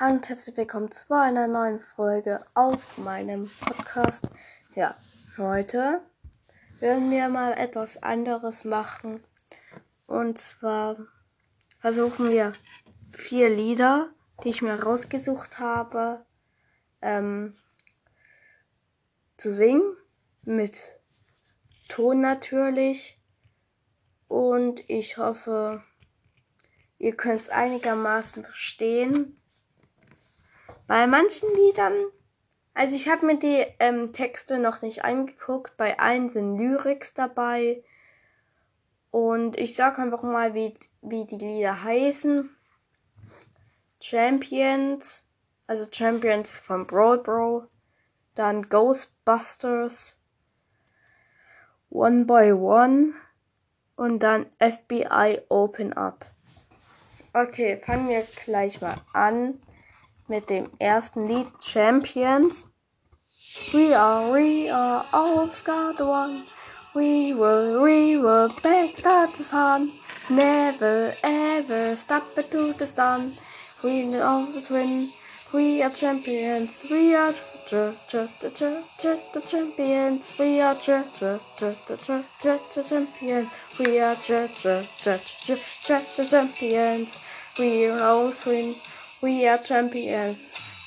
[0.00, 4.30] Hallo und herzlich willkommen zu einer neuen Folge auf meinem Podcast.
[4.74, 4.96] Ja,
[5.36, 6.00] heute
[6.78, 9.22] werden wir mal etwas anderes machen.
[10.06, 10.96] Und zwar
[11.80, 12.54] versuchen wir
[13.10, 14.08] vier Lieder,
[14.42, 16.24] die ich mir rausgesucht habe,
[17.02, 17.58] ähm,
[19.36, 19.82] zu singen.
[20.44, 20.98] Mit
[21.90, 23.20] Ton natürlich.
[24.28, 25.84] Und ich hoffe,
[26.96, 29.36] ihr könnt es einigermaßen verstehen.
[30.90, 31.94] Bei manchen Liedern,
[32.74, 37.84] also ich habe mir die ähm, Texte noch nicht angeguckt, bei einen sind Lyrics dabei.
[39.12, 42.50] Und ich sage einfach mal, wie, wie die Lieder heißen.
[44.02, 45.28] Champions,
[45.68, 47.68] also Champions von Brawl Bro.
[48.34, 50.18] Dann Ghostbusters.
[51.90, 53.12] One by One.
[53.94, 56.26] Und dann FBI Open Up.
[57.32, 59.60] Okay, fangen wir gleich mal an
[60.30, 62.68] mit dem ersten Lied Champions.
[63.72, 66.44] We are, we are all Scout One.
[66.94, 69.90] We will, we will back that is fun.
[70.28, 73.36] Never ever stop it to the sun.
[73.82, 75.12] We always win.
[75.52, 76.80] We are champions.
[76.88, 77.74] We are ch
[78.06, 78.62] ch ch ch
[78.98, 80.32] ch champions.
[80.38, 81.22] We are ch ch
[81.58, 83.48] ch ch ch ch champions.
[83.80, 84.66] We are ch ch
[85.02, 85.08] ch
[85.42, 87.18] ch ch the champions.
[87.58, 88.76] We always win.
[89.22, 90.38] We are champions.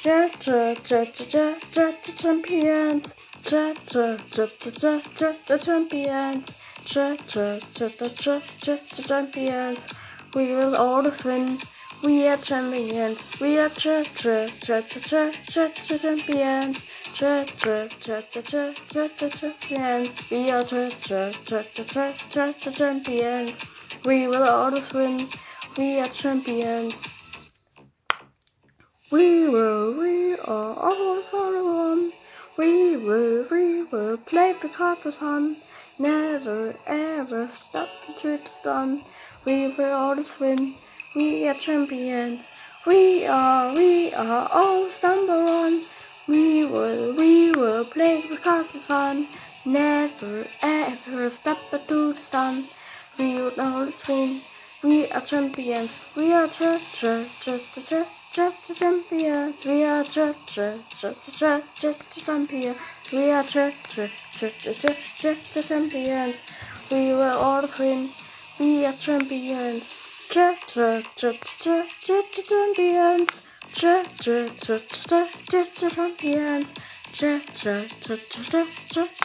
[0.00, 0.08] Ch
[0.40, 0.48] ch
[0.82, 1.36] ch ch ch
[1.70, 3.14] ch the champions.
[3.40, 3.52] Ch
[3.86, 3.94] ch
[4.34, 6.50] ch ch ch ch the champions.
[6.84, 7.36] Ch ch
[7.72, 9.86] ch ch ch ch the champions.
[10.34, 11.58] We will always win.
[12.02, 13.40] We are champions.
[13.40, 14.24] We are ch ch
[14.58, 16.84] ch ch ch ch ch champions.
[17.12, 17.64] Ch ch
[18.00, 20.30] ch ch ch ch ch champions.
[20.32, 23.72] We are ch ch ch ch ch ch ch champions.
[24.04, 25.28] We will always win.
[25.78, 27.15] We are champions.
[29.08, 32.12] We will, we are always one.
[32.56, 35.58] We will, we will play because it's fun.
[35.96, 39.02] Never ever stop until it's done.
[39.44, 40.74] We will always win.
[41.14, 42.40] We are champions.
[42.84, 45.84] We are, we are all number one.
[46.26, 49.28] We will, we will play because it's fun.
[49.64, 52.66] Never ever stop until the sun.
[53.16, 54.40] We will always win.
[54.82, 55.92] We are champions.
[56.16, 57.04] We are ch ch
[57.40, 59.64] ch ch ch champions.
[59.64, 61.04] We are champions.
[63.10, 63.44] We are
[65.64, 66.36] champions.
[66.90, 68.10] We will all win.
[68.58, 69.90] We are champions.
[70.28, 71.14] Church church
[72.44, 73.46] champions.
[73.72, 74.60] Church champions.
[74.60, 74.90] Church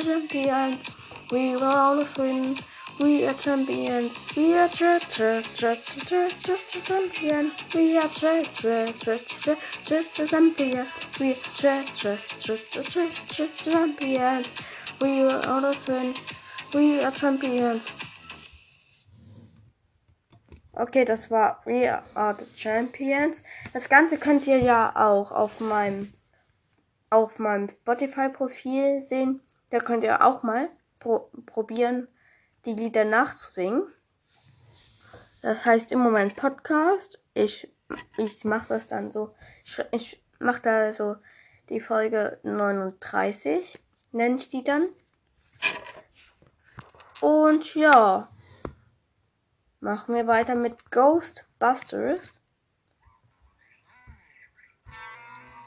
[0.00, 0.82] champions.
[1.30, 2.56] We will all win.
[3.00, 4.12] We are champions.
[4.36, 7.52] We are ch ch ch ch ch ch champions.
[7.74, 8.62] We are ch ch
[9.02, 10.88] ch ch ch ch champions.
[11.18, 14.46] We are ch ch ch ch ch ch champions.
[15.00, 16.14] We will always win.
[16.72, 17.84] We are champions.
[20.76, 23.42] Okay, das war We Are the Champions.
[23.72, 26.12] Das Ganze könnt ihr ja auch auf meinem
[27.10, 29.40] auf meinem Spotify-Profil sehen.
[29.70, 30.68] Da könnt ihr auch mal
[30.98, 32.08] pro probieren,
[32.66, 33.86] die Lieder nachzusingen.
[35.42, 37.20] Das heißt im Moment Podcast.
[37.34, 37.70] Ich,
[38.16, 39.34] ich mache das dann so.
[39.64, 41.16] Ich, ich mache da so
[41.68, 43.78] die Folge 39,
[44.12, 44.88] nenne ich die dann.
[47.20, 48.28] Und ja,
[49.80, 52.40] machen wir weiter mit Ghostbusters.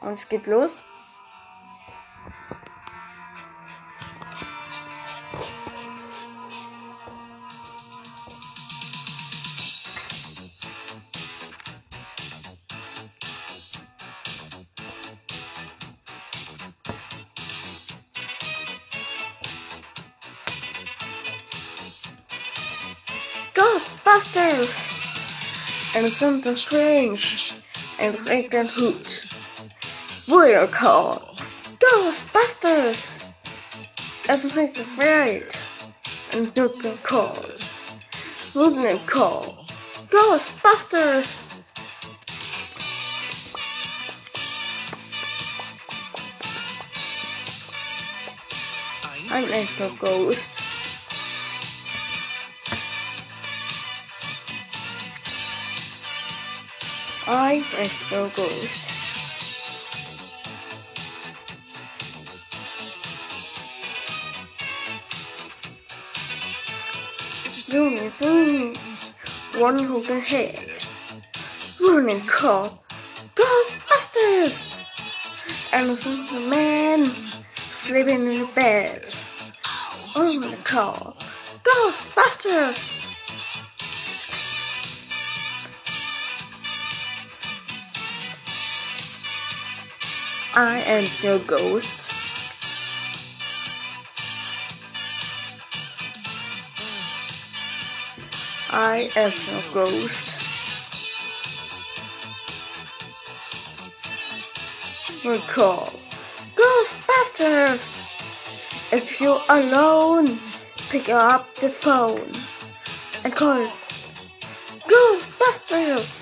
[0.01, 0.83] Und es geht los.
[23.67, 24.71] Ghostbusters!
[25.93, 27.53] And something strange
[27.99, 29.25] and Lincoln Hoot.
[30.25, 31.41] We're called
[31.77, 33.29] Ghostbusters!
[34.29, 35.51] As something right
[36.31, 37.59] and Lincoln called.
[38.55, 39.69] Lincoln called
[40.07, 41.43] Ghostbusters!
[49.29, 50.56] I'm Lincoln Ghost.
[57.47, 58.73] life and so goes.
[67.67, 68.75] Zoom, zoom,
[69.61, 70.85] one hook hit.
[71.79, 72.83] Morning call,
[73.39, 74.57] Ghostbusters!
[75.71, 77.13] Anderson's the man,
[77.69, 79.05] sleeping in the bed.
[80.17, 81.13] Running car,
[81.63, 82.96] Ghostbusters!
[90.59, 92.11] I am the ghost.
[98.71, 100.41] I am the ghost.
[105.23, 105.93] We call
[106.55, 108.01] Ghostbusters!
[108.91, 110.39] If you're alone,
[110.89, 112.31] pick up the phone
[113.23, 113.63] and call
[114.89, 116.16] Ghostbusters!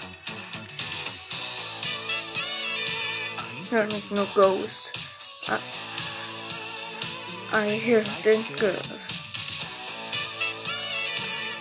[3.76, 4.98] Is no ghost.
[5.50, 5.60] I,
[7.52, 9.12] I hear the girls.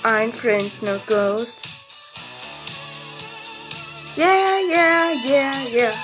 [0.05, 1.67] I'm friend no ghost.
[4.15, 5.95] Yeah, yeah, yeah, yeah.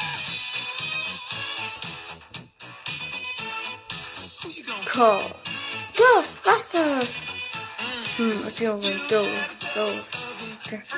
[4.86, 5.22] Call
[5.94, 7.22] Ghostbusters.
[8.18, 10.10] Hmm, I feel like those, those.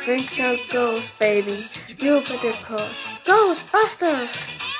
[0.07, 1.67] Think no ghost, baby.
[1.99, 2.89] You better call
[3.27, 4.72] Ghostbusters.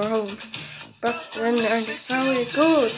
[0.00, 0.38] The road.
[1.00, 2.92] But then I found it good.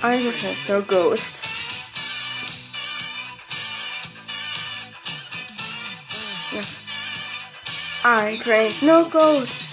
[0.00, 1.44] I was at no ghost.
[6.52, 6.64] Yeah.
[8.04, 9.64] I drank no ghost.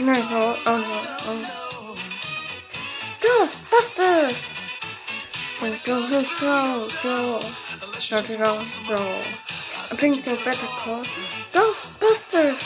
[0.00, 1.96] No, oh no, oh.
[3.20, 4.58] Ghostbusters!
[5.84, 7.67] Go, go, go, go.
[7.98, 8.96] Not all, go.
[9.90, 11.06] I think they're better called
[11.52, 12.62] Ghostbusters.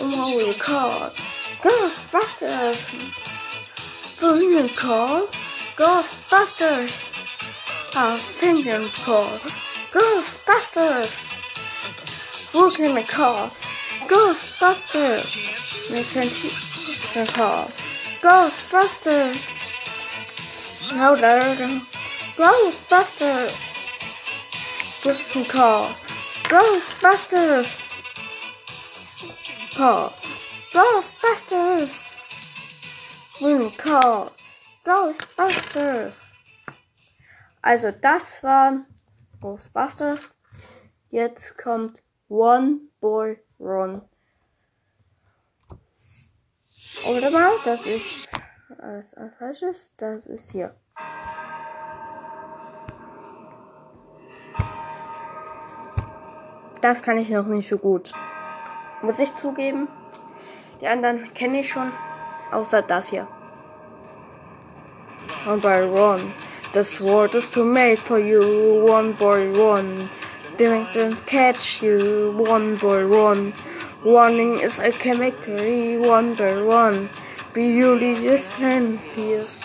[0.00, 1.10] Will you call
[1.64, 2.78] Ghostbusters?
[4.20, 5.26] You call
[5.76, 6.92] Ghostbusters?
[7.96, 9.40] I think they're called
[9.90, 11.32] Ghostbusters.
[12.76, 13.48] Can we call
[14.06, 15.26] Ghostbusters?
[15.90, 17.70] We can call
[18.20, 19.40] Ghostbusters.
[20.92, 21.80] Dare
[22.36, 23.75] Ghostbusters!
[25.06, 25.94] Person call.
[26.48, 27.86] Ghostbusters!
[29.76, 30.12] Call.
[30.72, 32.18] Ghostbusters!
[33.40, 34.32] Win call.
[34.84, 36.32] Ghostbusters!
[37.62, 38.84] Also das war
[39.40, 40.34] Ghostbusters.
[41.10, 44.02] Jetzt kommt One Boy Run.
[47.06, 48.26] Oder mal, das ist
[48.80, 49.92] alles falsches.
[49.96, 50.74] Das ist hier.
[56.80, 58.12] Das kann ich noch nicht so gut.
[59.02, 59.88] Muss ich zugeben.
[60.80, 61.92] Die anderen kenne ich schon.
[62.52, 63.26] Außer das hier.
[65.46, 66.22] One by one.
[66.74, 68.84] The sword is too made for you.
[68.84, 70.08] One by one.
[70.58, 72.32] Didn't catch you.
[72.36, 73.52] One by one.
[74.04, 75.98] Warning is a victory.
[75.98, 77.08] One by one.
[77.52, 79.62] Beauty is plenteous.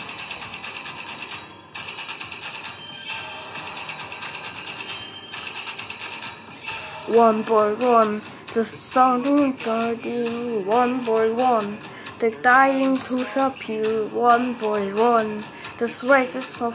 [7.12, 8.22] One boy one,
[8.54, 10.66] the sounding guarding.
[10.66, 11.78] One boy one,
[12.20, 14.10] the dying push up you.
[14.14, 15.44] One boy one,
[15.78, 16.72] the sweat is for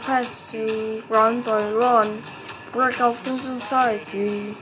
[0.53, 1.01] you.
[1.07, 2.21] One boy one,
[2.71, 4.55] break out from society.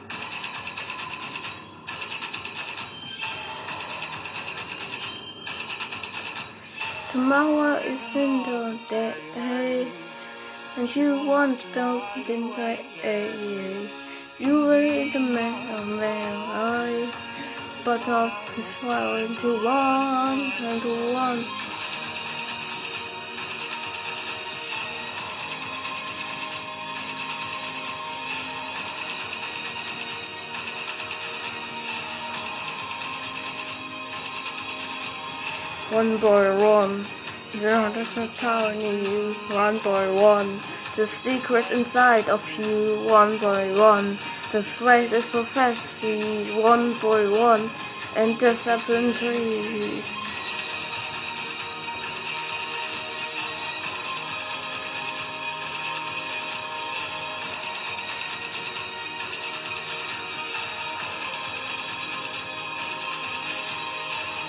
[7.12, 9.92] Tomorrow is in the day,
[10.78, 12.80] and you want to deny
[14.38, 17.10] You were the man, man, I,
[17.86, 21.40] but not his well into one, into one.
[35.96, 37.06] One boy one,
[37.54, 39.34] there is no child in you.
[39.56, 40.60] One boy one,
[40.96, 43.02] the secret inside of you.
[43.04, 44.18] One by one,
[44.52, 46.52] the sweat is prophecy.
[46.62, 47.70] One boy one,
[48.16, 48.40] and
[49.14, 50.26] trees.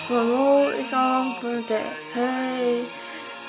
[0.09, 2.87] One more is on for that hey,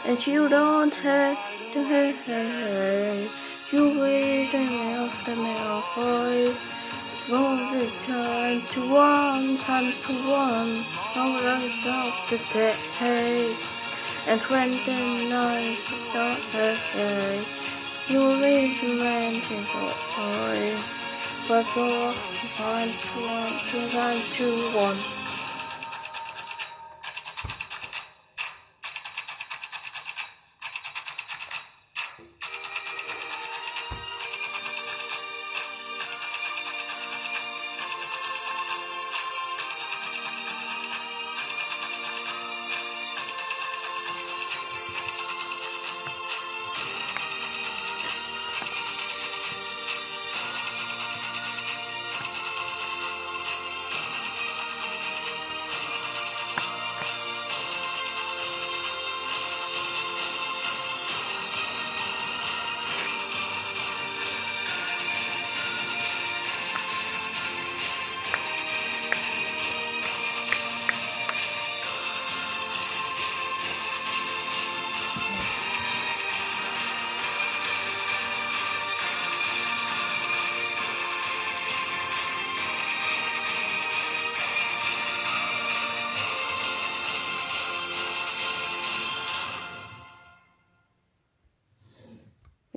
[0.07, 1.37] and you don't have
[1.73, 3.27] to hey,
[3.73, 6.55] you the mail of the mail boy.
[7.29, 12.39] Won't return to one, sun to one, no rest of the
[12.97, 13.53] day.
[14.27, 17.43] And when the night is over,
[18.07, 19.57] you leave the man to
[20.15, 20.71] boy.
[21.49, 22.13] But for
[22.63, 25.16] one, to one, to one, to one.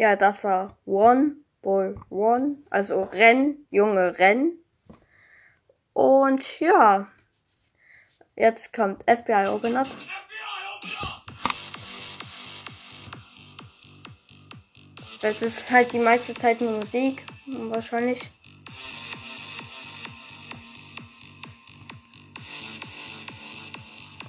[0.00, 4.54] Ja, das war One Boy One, also Renn, Junge, Renn.
[5.92, 7.06] Und ja,
[8.34, 9.88] jetzt kommt FBI Open Up.
[15.20, 18.30] Das ist halt die meiste Zeit nur Musik, wahrscheinlich.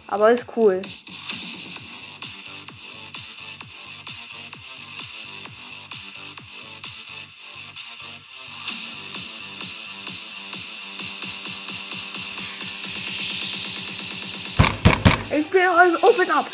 [0.08, 0.82] Aber ist cool.
[15.32, 16.46] FBI, open up!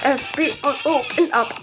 [0.00, 1.60] FBI, open up!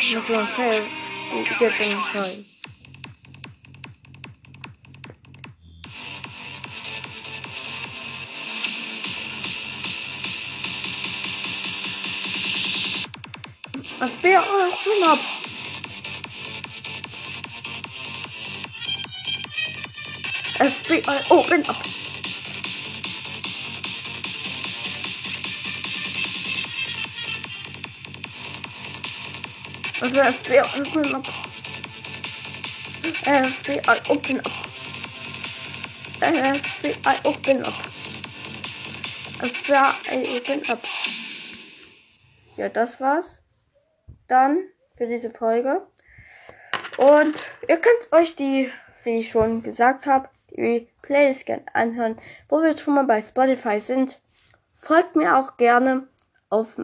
[0.00, 0.94] This one first,
[1.58, 2.55] get them
[14.06, 14.16] home.
[14.20, 15.18] FBI, open up!
[20.58, 21.76] FBI, open up!
[29.96, 31.26] FBI, open up!
[33.02, 34.52] FBI, open up!
[36.20, 37.74] FBI, open up!
[39.40, 40.84] FBI, open up!
[42.56, 43.45] Ja, das war's
[44.28, 44.64] dann
[44.96, 45.86] für diese Folge.
[46.98, 47.34] Und
[47.68, 48.70] ihr könnt euch die,
[49.04, 52.18] wie ich schon gesagt habe, die Playlist gerne anhören,
[52.48, 54.20] wo wir schon mal bei Spotify sind.
[54.74, 56.08] Folgt mir auch gerne
[56.48, 56.76] auf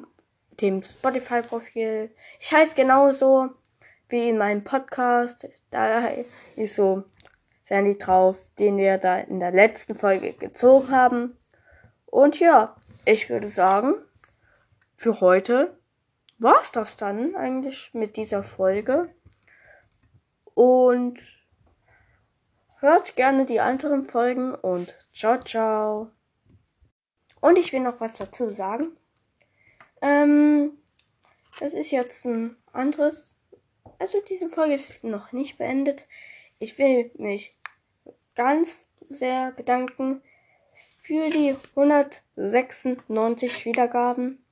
[0.60, 2.10] dem Spotify-Profil.
[2.38, 3.50] Ich heiße genauso
[4.08, 5.48] wie in meinem Podcast.
[5.70, 6.08] Da
[6.56, 7.04] ist so
[7.66, 11.38] Sandy drauf, den wir da in der letzten Folge gezogen haben.
[12.06, 13.94] Und ja, ich würde sagen,
[14.96, 15.76] für heute
[16.42, 19.14] war's das dann eigentlich mit dieser Folge.
[20.54, 21.20] Und
[22.80, 26.10] hört gerne die anderen Folgen und ciao, ciao.
[27.40, 28.88] Und ich will noch was dazu sagen.
[30.02, 30.78] Ähm,
[31.60, 33.36] das ist jetzt ein anderes.
[33.98, 36.08] Also diese Folge ist noch nicht beendet.
[36.58, 37.56] Ich will mich
[38.34, 40.22] ganz sehr bedanken
[41.00, 44.44] für die 196 Wiedergaben.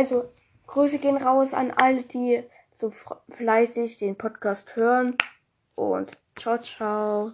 [0.00, 0.32] Also,
[0.66, 2.42] Grüße gehen raus an alle, die
[2.72, 2.90] so
[3.28, 5.14] fleißig den Podcast hören.
[5.74, 7.32] Und ciao, ciao.